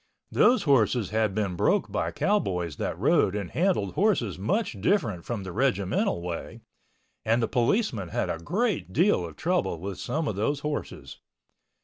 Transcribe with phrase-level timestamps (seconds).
[0.31, 5.43] Those horses had been broke by cowboys that rode and handled horses much different from
[5.43, 6.61] the regimental way
[7.23, 11.19] and the policemen had a great deal of trouble with some of those horses.